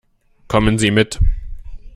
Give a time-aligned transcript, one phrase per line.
[0.47, 1.19] Kommen Sie mit.